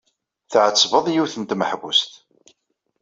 [0.51, 2.11] Tɛettbed yiwet n tmeḥbust.